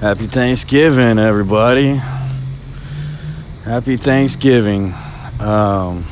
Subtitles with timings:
[0.00, 2.00] Happy Thanksgiving, everybody.
[3.64, 4.94] Happy Thanksgiving
[5.38, 6.06] um,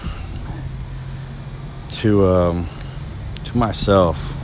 [1.92, 2.68] to um,
[3.46, 4.34] to myself.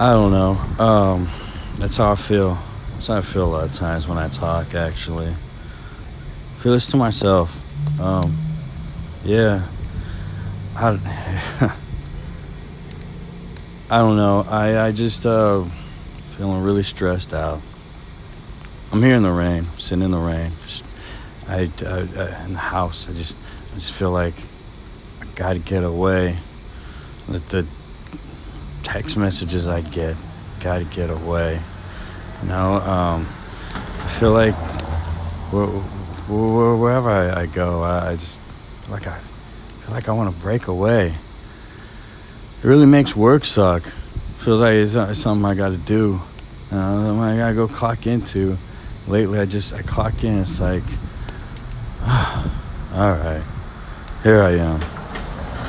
[0.00, 0.52] I don't know.
[0.82, 1.28] Um,
[1.76, 2.56] that's how I feel.
[2.92, 4.74] That's how I feel a lot of times when I talk.
[4.74, 7.54] Actually, I feel this to myself.
[8.00, 8.34] Um,
[9.22, 9.68] yeah.
[10.74, 10.98] I,
[13.90, 14.46] I don't know.
[14.48, 15.26] I I just.
[15.26, 15.64] Uh,
[16.36, 17.60] feeling really stressed out.
[18.90, 20.50] I'm here in the rain, sitting in the rain.
[20.62, 20.84] Just,
[21.46, 23.08] I, I, I, in the house.
[23.08, 23.36] I just,
[23.70, 24.34] I just feel like
[25.20, 26.36] I gotta get away.
[27.28, 27.66] The, the
[28.82, 30.16] text messages I get,
[30.60, 31.60] gotta get away.
[32.42, 33.26] You know, um,
[33.74, 34.54] I feel like
[36.28, 38.40] wherever I, I go, I, I just
[38.82, 41.08] feel like I feel like I want to break away.
[41.08, 43.84] It really makes work suck
[44.44, 46.20] feels like it's, it's something I got to do.
[46.70, 48.58] Uh, I gotta go clock into.
[49.08, 50.38] Lately, I just I clock in.
[50.40, 50.82] It's like,
[52.02, 53.42] all right,
[54.22, 54.80] here I am.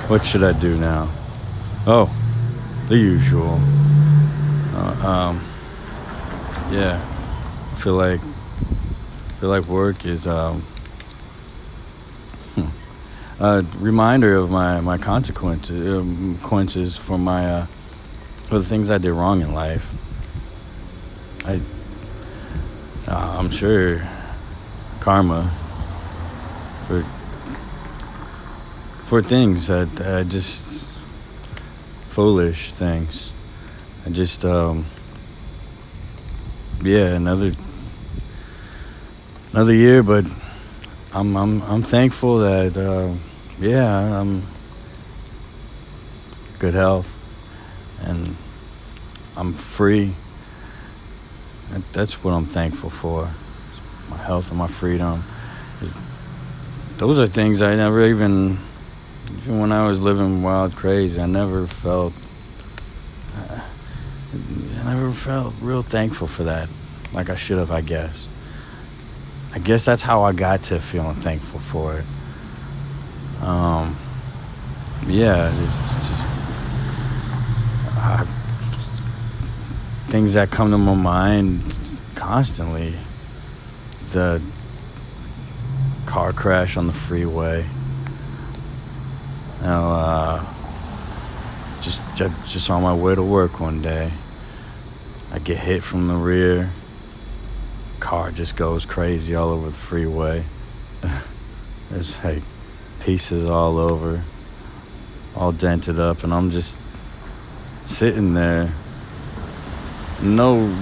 [0.10, 1.10] What should I do now?
[1.88, 2.14] Oh,
[2.90, 3.60] the usual.
[4.74, 5.42] Uh, um,
[6.70, 7.00] yeah,
[7.72, 10.64] I feel like I feel like work is um,
[13.40, 17.68] a reminder of my my consequences um, consequences for my uh,
[18.46, 19.92] for the things I did wrong in life.
[21.46, 21.62] I,
[23.08, 24.08] uh, I'm sure
[25.00, 25.52] karma
[26.88, 27.04] for
[29.06, 30.88] for things that uh, just
[32.10, 33.34] foolish things.
[34.06, 34.86] I just um,
[36.84, 37.54] yeah another
[39.54, 40.26] another year, but
[41.14, 43.14] I'm I'm I'm thankful that uh,
[43.60, 44.44] yeah I'm
[46.60, 47.15] good health
[48.06, 48.36] and
[49.36, 50.16] I'm free.
[51.92, 53.30] That's what I'm thankful for.
[54.10, 55.24] My health and my freedom.
[56.98, 58.58] Those are things I never even,
[59.38, 62.14] even when I was living wild crazy, I never felt,
[63.36, 63.62] I
[64.84, 66.70] never felt real thankful for that,
[67.12, 68.30] like I should have, I guess.
[69.54, 72.06] I guess that's how I got to feeling thankful for it.
[73.42, 73.98] Um,
[75.08, 75.52] yeah,
[78.08, 78.24] uh,
[80.10, 81.62] things that come to my mind
[82.14, 82.94] constantly.
[84.12, 84.40] The
[86.06, 87.66] car crash on the freeway.
[89.62, 90.46] You know, uh,
[91.82, 94.12] just, just just on my way to work one day,
[95.32, 96.70] I get hit from the rear.
[98.00, 100.44] Car just goes crazy all over the freeway.
[101.90, 102.44] There's like
[103.00, 104.24] pieces all over,
[105.36, 106.78] all dented up, and I'm just
[107.86, 108.72] sitting there,
[110.22, 110.74] no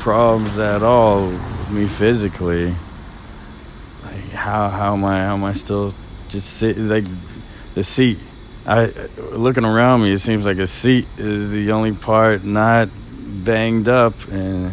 [0.00, 2.74] problems at all with me physically.
[4.02, 5.92] Like how how am I how am I still
[6.28, 7.04] just sitting like
[7.74, 8.18] the seat?
[8.66, 8.86] I
[9.32, 12.88] looking around me, it seems like a seat is the only part not
[13.44, 14.72] banged up, and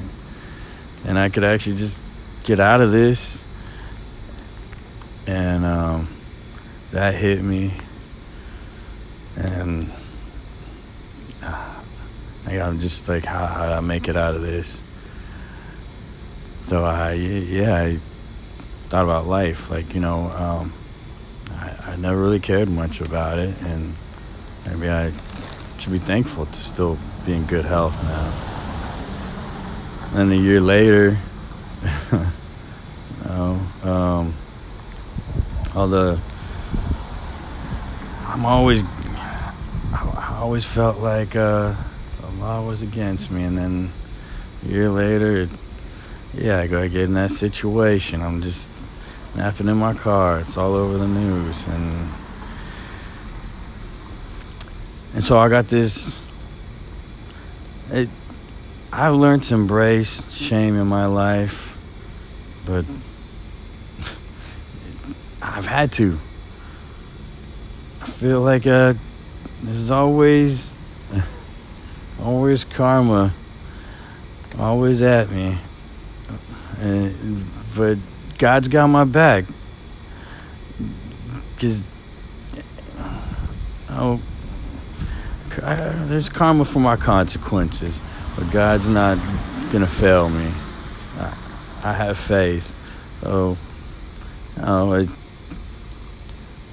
[1.05, 2.01] and I could actually just
[2.43, 3.43] get out of this.
[5.25, 6.07] And um,
[6.91, 7.73] that hit me,
[9.35, 9.89] and
[12.61, 14.81] I'm just like, how, how do I make it out of this?
[16.67, 17.99] So I, yeah, I
[18.89, 19.69] thought about life.
[19.69, 20.73] Like, you know, um,
[21.51, 23.93] I, I never really cared much about it, and
[24.65, 25.11] maybe I
[25.79, 28.31] should be thankful to still be in good health now.
[30.21, 31.17] And a year later,
[32.11, 32.19] you
[33.25, 34.33] know, um,
[35.75, 36.19] all the
[38.33, 38.83] I'm always
[39.93, 41.75] I always felt like uh,
[42.39, 43.43] law was against me.
[43.43, 43.93] And then
[44.63, 45.47] a year later,
[46.33, 48.21] yeah, I go get in that situation.
[48.21, 48.71] I'm just
[49.35, 50.39] napping in my car.
[50.39, 51.67] It's all over the news.
[51.67, 52.09] And,
[55.13, 56.21] and so I got this.
[57.91, 58.09] It,
[58.91, 61.77] I've learned to embrace shame in my life,
[62.65, 62.85] but
[65.41, 66.17] I've had to.
[68.01, 68.93] I feel like uh,
[69.63, 70.73] there's always
[72.23, 73.33] always karma,
[74.57, 75.57] always at me.
[76.79, 77.97] And, but
[78.37, 79.45] God's got my back.
[81.55, 81.83] Because,
[83.89, 84.21] oh,
[85.57, 88.01] there's karma for my consequences,
[88.35, 89.17] but God's not
[89.71, 90.51] gonna fail me.
[91.19, 91.37] I,
[91.83, 92.75] I have faith.
[93.21, 93.57] So,
[94.61, 95.09] oh, it,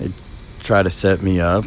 [0.01, 0.13] it
[0.61, 1.65] try to set me up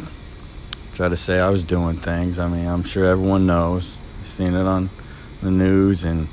[0.94, 2.38] try to say I was doing things.
[2.38, 3.98] I mean, I'm sure everyone knows.
[4.20, 4.90] You've seen it on
[5.42, 6.28] the news and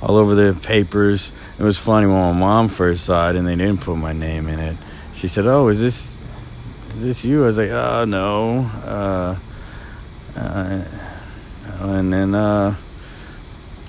[0.00, 1.32] all over the papers.
[1.58, 4.48] It was funny when my mom first saw it and they didn't put my name
[4.48, 4.76] in it.
[5.14, 6.18] She said, "Oh, is this
[6.96, 9.38] is this you?" I was like, "Oh no." Uh,
[10.36, 10.84] uh,
[11.80, 12.74] and then uh,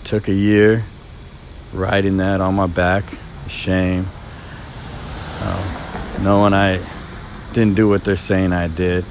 [0.03, 0.85] took a year
[1.73, 3.03] riding that on my back,
[3.47, 4.07] shame,
[5.41, 6.79] uh, knowing I
[7.53, 9.05] didn't do what they're saying I did,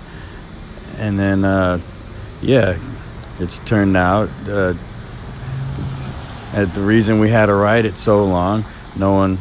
[1.05, 1.79] and then uh,
[2.41, 2.79] yeah,
[3.39, 4.73] it's turned out uh,
[6.53, 8.65] the reason we had to write it so long,
[8.97, 9.39] no one,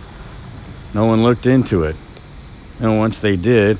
[0.94, 1.95] no one looked into it,
[2.80, 3.77] and once they did,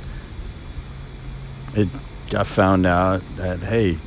[1.74, 1.90] it
[2.30, 3.98] got found out that hey,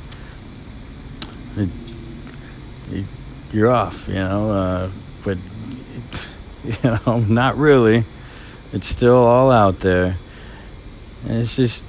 [1.55, 1.69] it,
[2.91, 3.05] it,
[3.51, 4.91] you're off, you know, uh,
[5.23, 5.37] but
[6.63, 6.75] you
[7.05, 8.05] know, not really.
[8.73, 10.17] It's still all out there.
[11.25, 11.85] And it's just.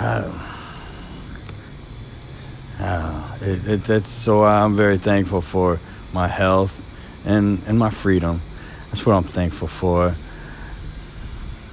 [0.00, 0.32] Uh,
[2.78, 5.78] uh, it, it, that's so I'm very thankful for
[6.14, 6.82] my health
[7.26, 8.40] and, and my freedom.
[8.86, 10.14] That's what I'm thankful for.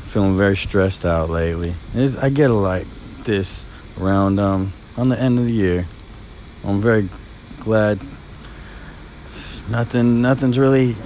[0.08, 1.74] Feeling very stressed out lately.
[1.94, 2.86] It's, I get like
[3.24, 3.66] this
[3.98, 5.88] around um, on the end of the year.
[6.66, 7.08] I'm very
[7.62, 8.02] glad.
[9.70, 10.98] Nothing, nothing's really.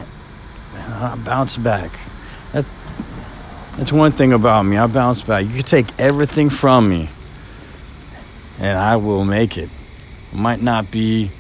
[0.76, 1.92] I bounce back.
[3.82, 4.78] That, that's one thing about me.
[4.78, 5.44] I bounce back.
[5.44, 7.10] You can take everything from me,
[8.60, 9.70] and I will make it.
[10.32, 11.32] I might not be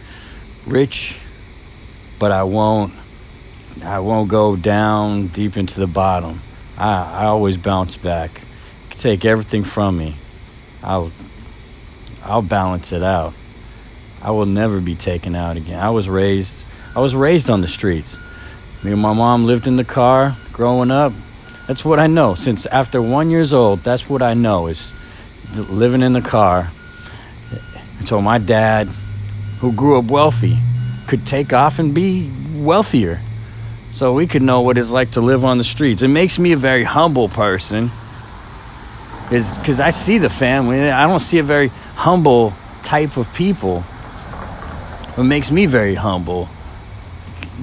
[0.65, 1.19] rich,
[2.17, 2.93] but I won't.
[3.83, 6.41] I won't go down deep into the bottom.
[6.77, 8.41] I, I always bounce back.
[8.41, 10.15] You can take everything from me.
[10.81, 11.11] I'll
[12.23, 13.35] I'll balance it out.
[14.19, 15.79] I will never be taken out again.
[15.79, 16.65] I was raised
[16.95, 18.19] I was raised on the streets.
[18.81, 21.13] Me and my mom lived in the car growing up.
[21.71, 22.35] That's what I know.
[22.35, 24.93] Since after one years old, that's what I know is
[25.55, 26.69] living in the car.
[27.97, 28.89] And so my dad,
[29.59, 30.57] who grew up wealthy,
[31.07, 33.21] could take off and be wealthier.
[33.91, 36.01] So we could know what it's like to live on the streets.
[36.01, 37.89] It makes me a very humble person.
[39.31, 40.91] Is because I see the family.
[40.91, 42.51] I don't see a very humble
[42.83, 43.85] type of people.
[45.17, 46.49] It makes me very humble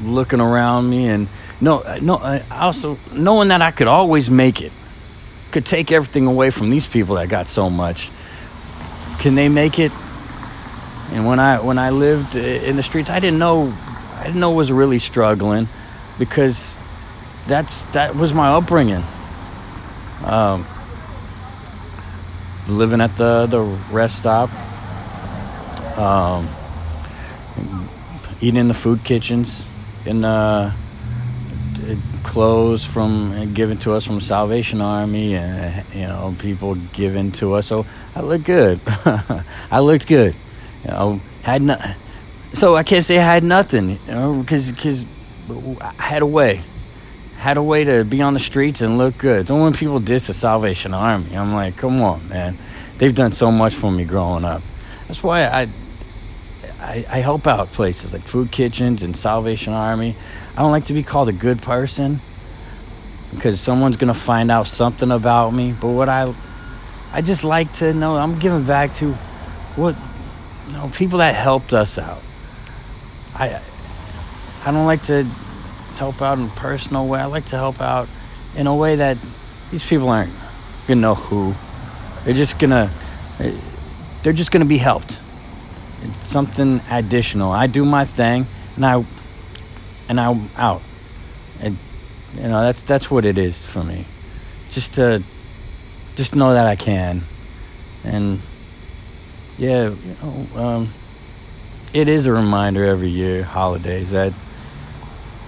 [0.03, 1.29] looking around me and
[1.61, 4.73] no no I also knowing that I could always make it
[5.51, 8.11] could take everything away from these people that got so much.
[9.21, 9.93] Can they make it?
[11.13, 13.73] And when I when I lived in the streets I didn't know
[14.17, 15.69] I didn't know was really struggling
[16.19, 16.77] because
[17.47, 19.03] that's that was my upbringing.
[20.25, 20.67] Um,
[22.69, 24.51] living at the the rest stop
[25.99, 26.49] um,
[28.41, 29.69] eating in the food kitchens
[30.07, 30.73] in uh,
[32.29, 37.67] clothes from given to us from Salvation Army, and you know people given to us.
[37.67, 38.81] So I looked good.
[39.71, 40.37] I looked good.
[40.85, 41.77] You know, had no,
[42.53, 45.07] so I can't say I had nothing, you know, because because
[45.51, 46.63] I had a way,
[47.39, 49.47] had a way to be on the streets and look good.
[49.47, 52.59] Don't when people diss the Salvation Army, I'm like, come on, man,
[52.99, 54.63] they've done so much for me growing up.
[55.07, 55.69] That's why I
[56.89, 60.17] I, I help out places like food kitchens and Salvation Army.
[60.57, 62.23] I don't like to be called a good person
[63.31, 65.75] because someone's gonna find out something about me.
[65.79, 66.35] But what I
[67.13, 69.13] I just like to know I'm giving back to
[69.77, 69.97] what
[70.69, 72.23] you know people that helped us out.
[73.35, 73.61] I
[74.65, 75.25] I don't like to
[75.99, 77.21] help out in a personal way.
[77.21, 78.09] I like to help out
[78.57, 79.19] in a way that
[79.71, 80.33] these people aren't
[80.87, 81.55] gonna know who.
[82.25, 82.91] They're just gonna
[84.23, 85.21] they're just gonna be helped
[86.23, 87.53] something additional.
[87.53, 89.05] I do my thing, and I
[90.09, 90.83] and I'm out.
[91.61, 91.79] And
[92.35, 94.07] you know that's that's what it is for me.
[94.71, 95.23] Just to
[96.17, 97.23] just know that I can,
[98.05, 98.41] and
[99.57, 100.95] yeah, you know, um,
[101.93, 104.33] it is a reminder every year, holidays that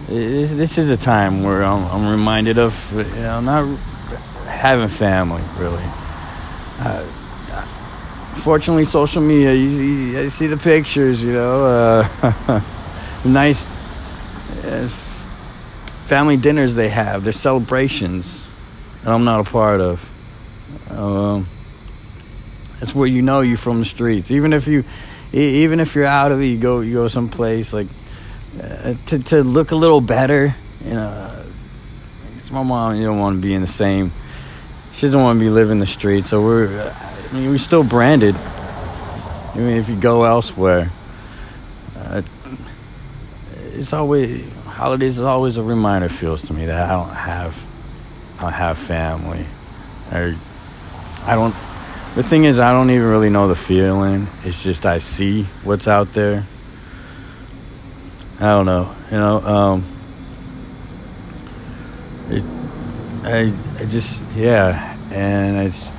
[0.09, 3.79] this is a time where I'm, I'm reminded of you know not
[4.47, 5.85] having family really.
[6.81, 7.07] Uh,
[8.41, 12.63] fortunately, social media, you, you, you see the pictures, you know, uh,
[13.25, 13.67] nice
[14.65, 18.47] uh, family dinners they have, their celebrations
[19.03, 20.13] that I'm not a part of.
[20.91, 21.47] Um,
[22.79, 24.31] that's where you know you're from the streets.
[24.31, 24.85] Even if you,
[25.33, 27.89] even if you're out of it, you go you go someplace like
[28.61, 30.55] uh, to to look a little better.
[30.85, 31.45] You know,
[32.51, 34.13] my mom, you don't want to be in the same.
[34.93, 36.93] She doesn't want to be living the streets, so we're
[37.31, 38.35] I mean, we're still branded.
[38.35, 40.91] I mean, if you go elsewhere,
[41.97, 42.23] uh,
[43.73, 46.09] it's always holidays is always a reminder.
[46.09, 47.67] Feels to me that I don't have,
[48.39, 49.47] I don't have family,
[50.13, 50.35] or
[51.25, 51.55] I don't.
[52.15, 54.27] The thing is, I don't even really know the feeling.
[54.43, 56.47] It's just I see what's out there.
[58.41, 58.93] I don't know.
[59.11, 59.85] You know, um,
[62.31, 62.45] it,
[63.23, 65.95] I, I just yeah, and I just,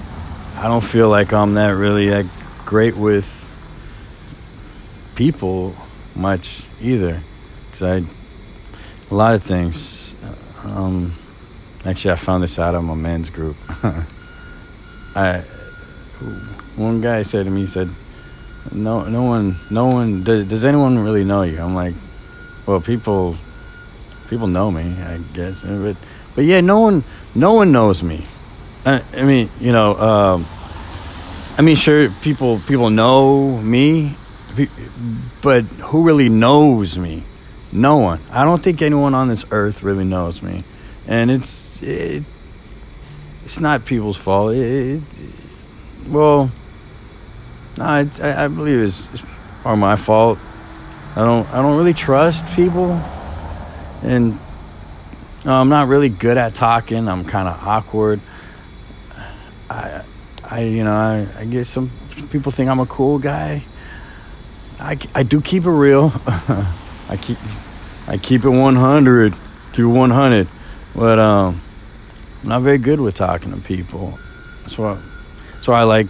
[0.62, 2.28] I don't feel like I'm that really that
[2.68, 3.26] great with
[5.16, 5.74] people
[6.14, 7.20] much either,
[7.66, 8.06] because I
[9.10, 10.16] a lot of things.
[10.64, 11.14] Um,
[11.84, 13.58] actually, I found this out on my men's group.
[15.16, 15.40] I
[16.76, 17.90] one guy said to me, he said,
[18.72, 20.24] "No, no one, no one.
[20.24, 21.96] Does, does anyone really know you?" I'm like,
[22.68, 23.36] "Well, people,
[24.30, 25.98] people know me, I guess, but,
[26.36, 27.04] but yeah, no one,
[27.34, 28.28] no one knows me.
[28.86, 30.48] I, I mean, you know, um,
[31.58, 34.14] I mean, sure, people, people know me,
[35.42, 37.24] but who really knows me?
[37.72, 38.22] No one.
[38.32, 40.64] I don't think anyone on this earth really knows me,
[41.08, 42.24] and it's it,
[43.46, 44.54] it's not people's fault.
[44.54, 45.04] It, it,
[46.10, 46.52] well,
[47.80, 49.24] I, I believe it's, it's
[49.64, 50.38] of my fault.
[51.16, 52.92] I don't I don't really trust people,
[54.04, 54.38] and
[55.46, 57.08] uh, I'm not really good at talking.
[57.08, 58.20] I'm kind of awkward.
[59.72, 60.04] I
[60.44, 61.92] I you know I, I guess some
[62.30, 63.64] people think I'm a cool guy.
[64.80, 66.12] I, I do keep it real.
[66.28, 67.38] I keep
[68.08, 69.34] I keep it 100,
[69.74, 70.48] keep it 100,
[70.96, 71.62] but um,
[72.42, 74.18] I'm not very good with talking to people.
[74.62, 74.98] That's what
[75.62, 76.08] so I like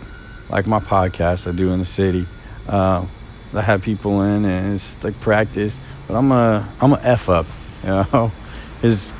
[0.49, 2.25] like my podcast I do in the city.
[2.67, 3.05] Uh,
[3.53, 7.45] I have people in and it's like practice, but I'm a I'm a f up,
[7.83, 8.31] you know.
[8.81, 9.13] Is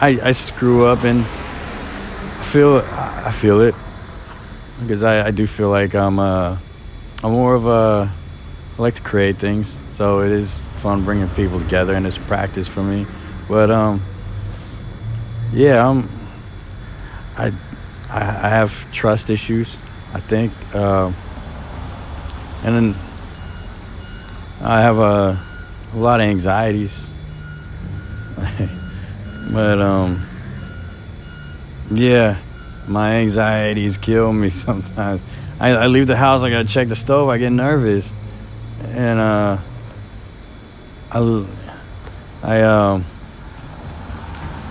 [0.00, 1.41] I I screw up and I
[2.52, 3.74] feel I feel it
[4.80, 6.58] because I, I do feel like I'm uh
[7.24, 8.12] I'm more of a
[8.78, 12.68] I like to create things, so it is fun bringing people together and it's practice
[12.68, 13.06] for me.
[13.48, 14.02] But um
[15.52, 16.08] yeah, I'm
[17.38, 17.52] I
[18.10, 19.78] I, have trust issues.
[20.12, 21.10] I think, uh,
[22.62, 22.94] and then
[24.60, 25.40] I have a,
[25.94, 27.10] a lot of anxieties.
[29.50, 30.22] but um,
[31.90, 32.40] yeah,
[32.86, 35.22] my anxieties kill me sometimes.
[35.60, 38.12] I, I leave the house, I gotta check the stove, I get nervous,
[38.80, 39.58] and uh,
[41.10, 41.46] I,
[42.42, 43.04] I um,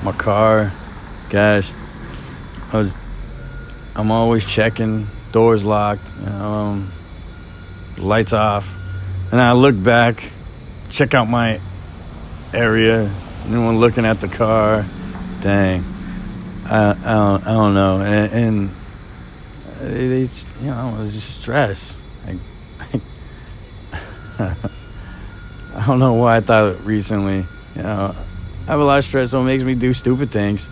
[0.03, 0.73] my car,
[1.29, 1.71] gosh,
[2.73, 2.95] I was
[3.93, 6.91] I'm always checking, doors locked, um,
[7.97, 8.77] lights off.
[9.31, 10.23] And I look back,
[10.89, 11.59] check out my
[12.53, 13.13] area,
[13.45, 14.85] anyone looking at the car.
[15.41, 15.90] Dang.
[16.71, 18.01] I, I, don't, I don't know.
[18.01, 18.69] And, and
[19.81, 22.01] it's, you know, it's just stress.
[22.25, 22.39] I,
[25.75, 28.15] I don't know why I thought recently, you know,
[28.67, 30.69] I have a lot of stress, so it makes me do stupid things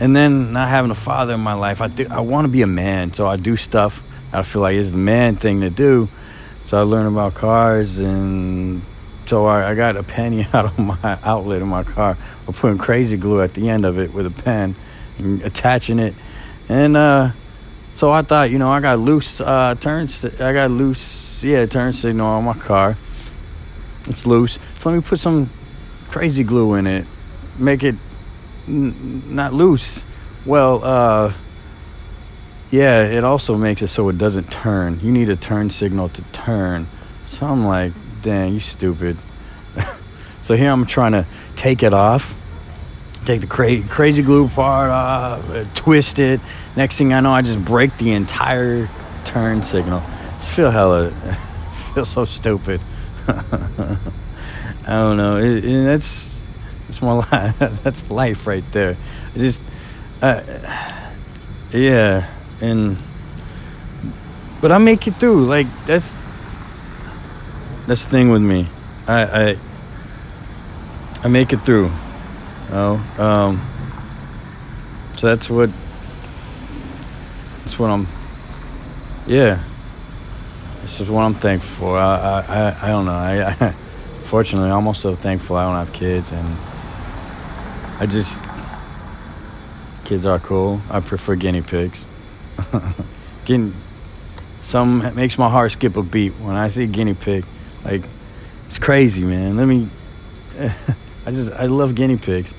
[0.00, 2.62] and then not having a father in my life, I do, I want to be
[2.62, 6.08] a man, so I do stuff I feel like is the man thing to do.
[6.64, 8.80] So I learned about cars, and
[9.26, 12.16] so I, I got a penny out of my outlet in my car.
[12.48, 14.74] I'm putting crazy glue at the end of it with a pen
[15.22, 16.14] and attaching it,
[16.68, 17.30] and uh,
[17.92, 20.24] so I thought, you know, I got loose uh, turns.
[20.24, 22.96] I got loose, yeah, turn signal on my car.
[24.06, 24.58] It's loose.
[24.78, 25.50] So let me put some
[26.08, 27.06] crazy glue in it,
[27.58, 27.96] make it
[28.66, 30.04] n- not loose.
[30.46, 31.32] Well, uh,
[32.70, 35.00] yeah, it also makes it so it doesn't turn.
[35.00, 36.88] You need a turn signal to turn.
[37.26, 39.18] So I'm like, dang, you stupid.
[40.42, 42.34] so here I'm trying to take it off,
[43.24, 46.40] take the cra- crazy glue part off, uh, twist it.
[46.76, 48.88] Next thing I know, I just break the entire
[49.24, 50.02] turn signal.
[50.34, 51.10] Just feel hella,
[51.94, 52.80] feel so stupid.
[53.28, 53.98] I
[54.86, 55.36] don't know.
[55.36, 56.42] It, it, that's
[56.88, 57.58] it's more life.
[57.58, 58.96] That's life right there.
[59.34, 59.60] I just,
[60.22, 60.42] uh,
[61.72, 62.28] yeah,
[62.60, 62.96] and
[64.60, 65.44] but I make it through.
[65.44, 66.14] Like that's
[67.86, 68.66] that's the thing with me.
[69.06, 69.56] I I
[71.22, 71.90] I make it through.
[72.70, 73.00] Know?
[73.18, 73.60] um,
[75.16, 75.70] so that's what
[77.58, 78.06] that's what I'm.
[79.26, 79.62] Yeah,
[80.82, 81.98] this is what I'm thankful for.
[81.98, 83.12] I I I, don't know.
[83.12, 83.72] I, I
[84.24, 86.56] fortunately I'm also thankful I don't have kids and
[87.98, 88.40] I just
[90.04, 90.80] kids are cool.
[90.90, 92.06] I prefer guinea pigs.
[93.44, 93.74] Getting
[94.60, 97.44] some makes my heart skip a beat when I see a guinea pig.
[97.84, 98.04] Like
[98.66, 99.56] it's crazy, man.
[99.56, 99.88] Let me.
[101.30, 102.56] I just I love guinea pigs.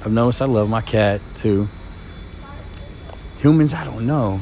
[0.00, 1.68] I've noticed I love my cat too.
[3.38, 4.40] Humans, I don't know.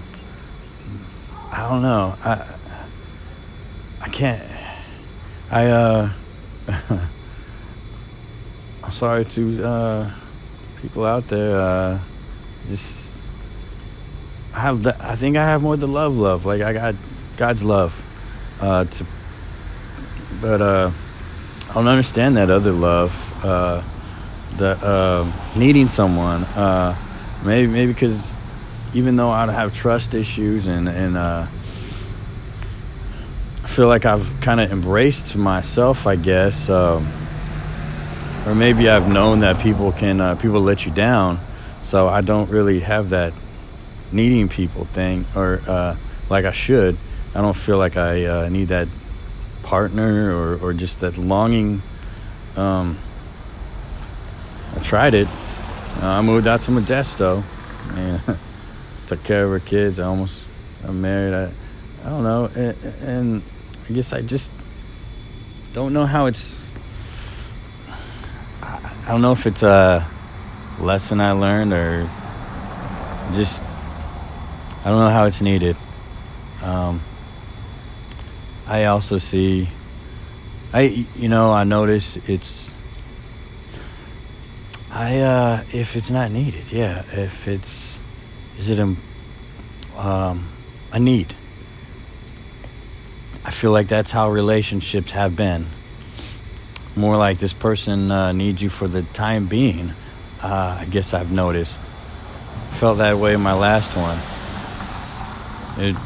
[1.51, 2.19] I don't know.
[2.23, 2.55] I
[4.03, 4.43] I can't.
[5.51, 6.11] I uh.
[8.85, 10.11] I'm sorry to uh,
[10.83, 11.59] people out there.
[11.59, 12.01] Uh,
[12.69, 13.25] just
[14.53, 16.45] I have the, I think I have more the love, love.
[16.45, 16.95] Like I got
[17.39, 18.05] God's love.
[18.61, 19.07] Uh, to,
[20.43, 20.91] but uh,
[21.75, 23.83] I don't understand that other love, uh,
[24.59, 26.45] the uh, needing someone.
[26.45, 26.95] Uh,
[27.45, 28.37] maybe maybe because
[28.95, 31.49] even though I have trust issues and and uh,
[33.61, 37.09] I feel like I've kind of embraced myself, I guess, um,
[38.47, 41.41] or maybe I've known that people can uh, people let you down,
[41.83, 43.33] so I don't really have that
[44.13, 45.97] needing people thing, or uh,
[46.31, 46.97] like I should.
[47.35, 48.87] I don't feel like I uh, need that
[49.65, 51.83] partner or, or just that longing.
[52.55, 52.99] Um,
[54.77, 55.27] I tried it.
[56.01, 57.43] Uh, I moved out to Modesto
[57.97, 58.21] and
[59.07, 59.99] took care of her kids.
[59.99, 60.47] I almost
[60.85, 61.35] I'm married.
[61.35, 61.51] I,
[62.05, 62.51] I don't know.
[62.55, 63.43] And, and
[63.89, 64.53] I guess I just
[65.73, 66.69] don't know how it's.
[68.63, 70.07] I, I don't know if it's a
[70.79, 72.09] lesson I learned or
[73.33, 73.63] just.
[74.85, 75.77] I don't know how it's needed.
[76.63, 77.01] Um,
[78.67, 79.69] I also see,
[80.73, 82.75] I you know I notice it's.
[84.91, 87.05] I uh, if it's not needed, yeah.
[87.13, 88.01] If it's,
[88.59, 88.97] is it a,
[90.01, 90.49] um,
[90.93, 91.35] a need?
[93.45, 95.67] I feel like that's how relationships have been.
[96.97, 99.93] More like this person uh, needs you for the time being.
[100.41, 101.81] Uh, I guess I've noticed.
[102.71, 104.19] Felt that way in my last one.
[105.85, 105.97] It,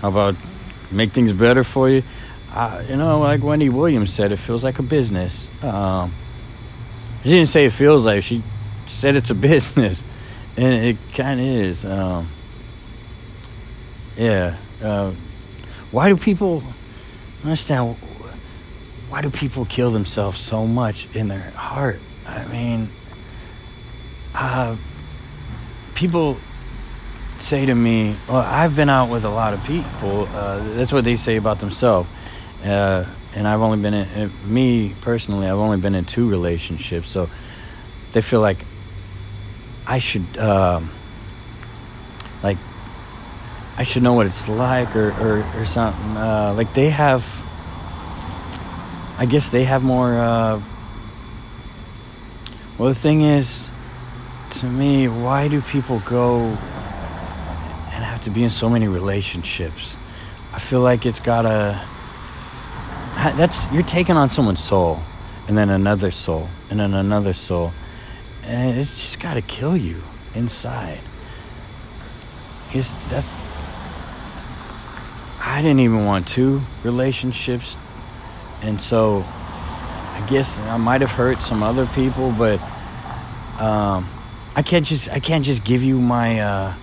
[0.00, 0.34] how about
[0.90, 2.02] make things better for you?
[2.88, 5.50] You know, like Wendy Williams said, it feels like a business.
[5.62, 6.14] Um,
[7.22, 8.22] she didn't say it feels like.
[8.22, 8.42] She
[8.86, 10.02] said it's a business,
[10.56, 11.84] and it kind of is.
[11.84, 12.28] Um,
[14.16, 14.56] yeah.
[14.82, 15.12] Uh,
[15.90, 16.62] why do people
[17.44, 17.96] understand?
[19.08, 22.00] Why do people kill themselves so much in their heart?
[22.26, 22.90] I mean,
[24.34, 24.76] uh,
[25.94, 26.38] people
[27.38, 30.28] say to me, "Well, I've been out with a lot of people.
[30.32, 32.08] Uh, that's what they say about themselves."
[32.64, 35.46] Uh, and I've only been in me personally.
[35.46, 37.28] I've only been in two relationships, so
[38.12, 38.64] they feel like
[39.86, 40.90] I should, um,
[42.42, 42.56] like,
[43.76, 46.16] I should know what it's like, or or, or something.
[46.16, 47.22] Uh, like they have,
[49.18, 50.18] I guess they have more.
[50.18, 50.60] Uh,
[52.78, 53.70] well, the thing is,
[54.50, 56.56] to me, why do people go
[58.26, 59.96] to be in so many relationships?
[60.52, 61.80] I feel like it's got a
[63.36, 65.00] that's you're taking on someone's soul,
[65.46, 67.72] and then another soul, and then another soul,
[68.42, 70.02] and it's just gotta kill you
[70.34, 71.00] inside.
[72.72, 73.28] It's that's.
[75.40, 77.78] I didn't even want two relationships,
[78.60, 82.60] and so I guess I might have hurt some other people, but
[83.60, 84.08] um,
[84.56, 86.74] I can't just I can't just give you my, uh,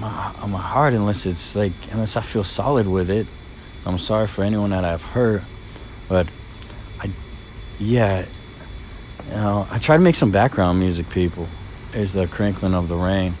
[0.00, 3.26] my my heart unless it's like unless I feel solid with it.
[3.84, 5.42] I'm sorry for anyone that I've hurt,
[6.08, 6.28] but
[7.00, 7.10] I
[7.78, 8.26] yeah,
[9.26, 11.08] you know I try to make some background music.
[11.10, 11.48] People,
[11.92, 13.34] there's the crinkling of the rain.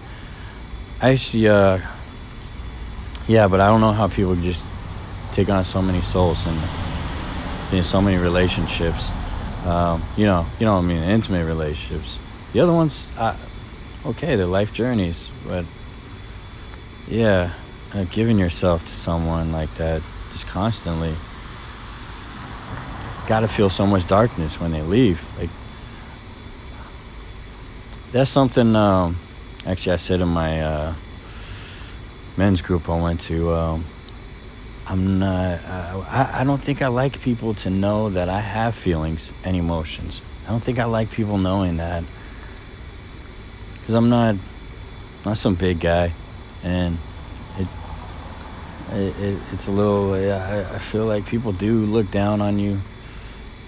[1.00, 1.78] I actually uh,
[3.28, 4.64] yeah, but I don't know how people just
[5.32, 6.56] take on so many souls and
[7.72, 9.12] in so many relationships.
[9.66, 12.18] Um, you know, you know I mean, intimate relationships.
[12.52, 13.36] The other ones, uh,
[14.06, 15.66] okay, they're life journeys, but
[17.08, 17.52] yeah,
[18.10, 21.14] giving yourself to someone like that just constantly,
[23.28, 25.22] got to feel so much darkness when they leave.
[25.38, 25.50] Like
[28.12, 28.74] that's something.
[28.74, 29.16] Um,
[29.64, 30.94] actually, I said in my uh,
[32.36, 33.52] men's group I went to.
[33.52, 33.84] Um,
[34.86, 35.64] I'm not.
[35.64, 40.22] I, I don't think I like people to know that I have feelings and emotions.
[40.46, 42.04] I don't think I like people knowing that
[43.80, 44.36] because I'm not
[45.24, 46.12] not some big guy,
[46.62, 46.98] and
[47.58, 47.68] it,
[48.92, 50.14] it, it it's a little.
[50.14, 52.80] I, I feel like people do look down on you,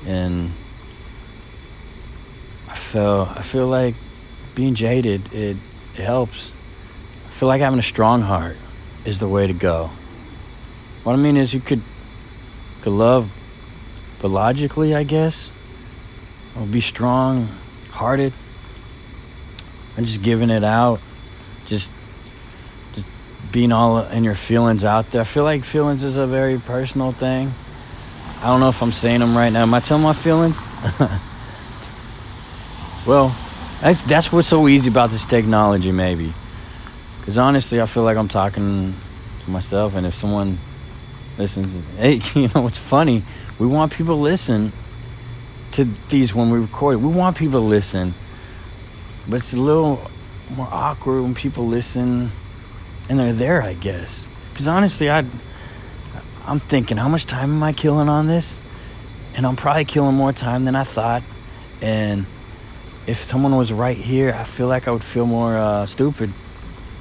[0.07, 0.53] and
[2.68, 3.94] I feel I feel like
[4.55, 5.57] being jaded it,
[5.94, 6.53] it helps.
[7.27, 8.57] I feel like having a strong heart
[9.05, 9.90] is the way to go.
[11.05, 11.83] What I mean is, you could
[12.83, 13.31] could love,
[14.20, 15.51] but logically, I guess,
[16.59, 17.48] or be strong
[17.90, 18.33] hearted
[19.96, 21.01] and just giving it out,
[21.66, 21.92] just
[23.52, 25.20] being all in your feelings out there.
[25.22, 27.52] I feel like feelings is a very personal thing.
[28.40, 29.62] I don't know if I'm saying them right now.
[29.62, 30.61] Am I telling my feelings?
[33.06, 33.34] well,
[33.80, 36.32] that's that's what's so easy about this technology, maybe.
[37.20, 38.94] Because honestly, I feel like I'm talking
[39.44, 40.58] to myself, and if someone
[41.37, 43.24] listens, hey, you know what's funny?
[43.58, 44.72] We want people to listen
[45.72, 47.02] to these when we record.
[47.02, 48.14] We want people to listen,
[49.28, 50.11] but it's a little
[50.56, 52.30] more awkward when people listen
[53.09, 54.27] and they're there, I guess.
[54.53, 55.25] Because honestly, I,
[56.47, 58.61] I'm thinking, how much time am I killing on this?
[59.38, 61.23] and I'm probably killing more time than I thought.
[61.81, 62.27] And
[63.07, 66.33] if someone was right here, I feel like I would feel more uh, stupid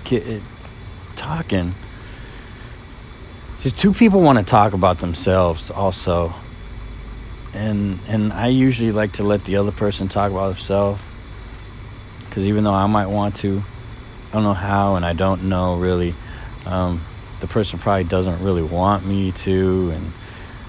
[0.04, 0.44] ki-
[1.16, 1.74] talking.
[3.62, 6.32] Just two people want to talk about themselves also.
[7.56, 11.02] And and I usually like to let the other person talk about themselves
[12.30, 13.64] because even though I might want to,
[14.30, 16.14] I don't know how, and I don't know really.
[16.66, 17.02] Um,
[17.40, 20.12] the person probably doesn't really want me to, and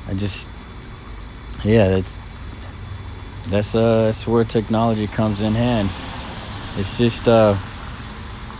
[0.06, 0.50] I just,
[1.64, 2.18] yeah, that's
[3.48, 5.88] that's uh that's where technology comes in hand.
[6.78, 7.56] It's just uh,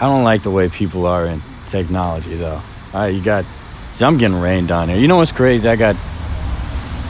[0.01, 2.61] I don't like the way people are in technology though.
[2.95, 4.99] All right, you got, see, I'm getting rained on here.
[4.99, 5.69] You know what's crazy?
[5.69, 5.95] I got,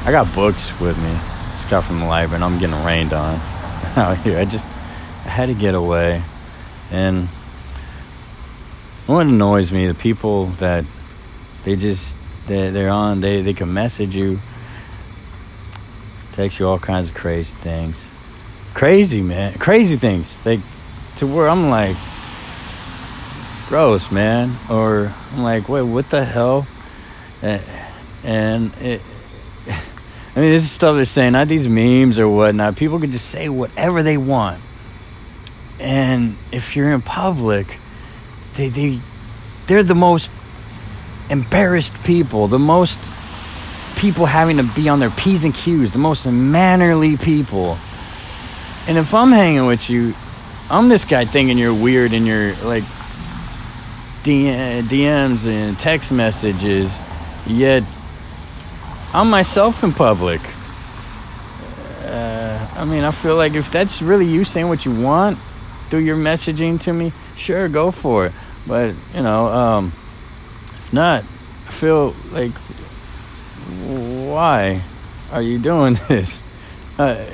[0.04, 1.14] I got books with me,
[1.56, 3.34] stuff from the library, and I'm getting rained on
[3.96, 4.38] out here.
[4.38, 6.22] I just, I had to get away,
[6.90, 7.28] and
[9.08, 10.84] what annoys me, the people that
[11.64, 12.16] they just
[12.46, 14.38] they they're on they they can message you,
[16.32, 18.10] text you all kinds of crazy things,
[18.74, 20.44] crazy man, crazy things.
[20.44, 20.60] Like
[21.16, 21.96] to where I'm like,
[23.68, 24.50] gross, man.
[24.70, 26.66] Or I'm like, wait, what the hell?
[27.42, 29.00] And it.
[30.36, 32.76] I mean, this is stuff they're saying, not these memes or whatnot.
[32.76, 34.60] People can just say whatever they want.
[35.80, 37.78] And if you're in public,
[38.58, 39.00] they they
[39.66, 40.30] they're the most
[41.30, 42.98] embarrassed people, the most
[43.98, 47.78] people having to be on their P's and Q's, the most mannerly people.
[48.88, 50.14] And if I'm hanging with you,
[50.70, 52.84] I'm this guy thinking you're weird in your like
[54.24, 57.00] DMs and text messages,
[57.46, 57.84] yet
[59.14, 60.40] I'm myself in public.
[62.04, 65.38] Uh, I mean, I feel like if that's really you saying what you want
[65.88, 68.32] through your messaging to me, sure, go for it.
[68.68, 69.86] But you know, um,
[70.78, 72.52] if not, I feel like
[73.88, 74.82] why
[75.32, 76.42] are you doing this?
[76.98, 77.24] Uh,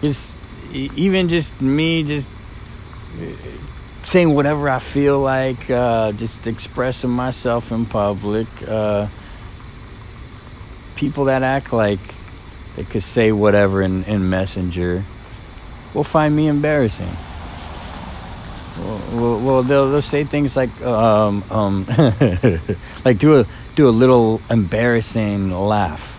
[0.00, 0.36] just
[0.72, 2.26] even just me just
[4.02, 8.46] saying whatever I feel like, uh, just expressing myself in public.
[8.66, 9.08] Uh,
[10.94, 12.00] people that act like
[12.76, 15.04] they could say whatever in, in Messenger
[15.92, 17.16] will find me embarrassing.
[18.78, 21.86] Well, well, they'll, they'll say things like, um, um,
[23.04, 26.16] like do a do a little embarrassing laugh.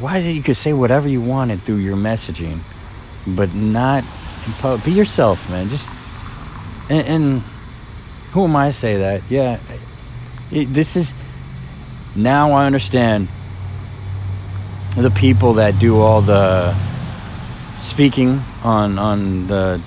[0.00, 2.58] Why is it you could say whatever you wanted through your messaging,
[3.26, 4.04] but not
[4.84, 5.68] Be yourself, man.
[5.68, 5.90] Just
[6.90, 7.42] and, and
[8.32, 9.22] who am I to say that?
[9.28, 9.58] Yeah,
[10.50, 11.14] it, this is
[12.16, 13.28] now I understand
[14.96, 16.74] the people that do all the
[17.78, 19.80] speaking on on the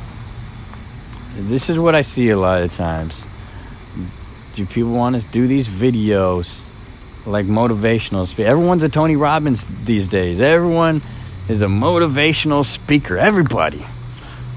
[1.38, 3.28] this is what I see a lot of times.
[4.54, 6.64] Do people want to do these videos
[7.26, 8.28] like motivational?
[8.40, 10.40] Everyone's a Tony Robbins these days.
[10.40, 11.02] Everyone
[11.48, 13.18] is a motivational speaker.
[13.18, 13.86] Everybody.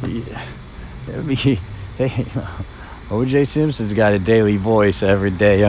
[0.07, 0.43] Yeah.
[3.11, 5.69] OJ Simpson's got a daily voice every day.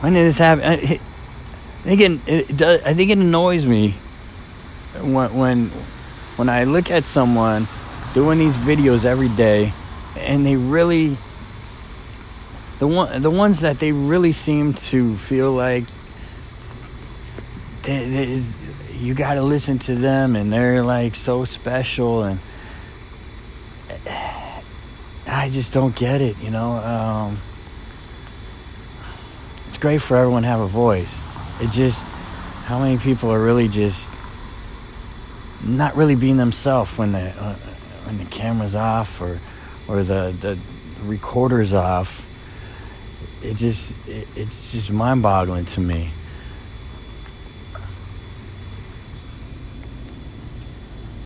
[0.00, 0.64] when did this happen?
[0.64, 3.92] I think it, it does, I think it annoys me
[5.00, 5.66] when when
[6.36, 7.68] when I look at someone
[8.14, 9.72] doing these videos every day,
[10.16, 11.16] and they really
[12.78, 15.84] the one the ones that they really seem to feel like
[17.82, 18.42] they, they,
[18.96, 22.40] you got to listen to them, and they're like so special, and
[25.26, 26.36] I just don't get it.
[26.38, 27.38] You know, um,
[29.66, 31.22] it's great for everyone to have a voice.
[31.60, 32.06] It just
[32.64, 34.10] how many people are really just
[35.64, 37.54] not really being themselves when they uh,
[38.08, 39.38] when the camera's off or
[39.86, 40.58] or the the
[41.04, 42.26] recorder's off,
[43.42, 46.10] it just it, it's just mind-boggling to me.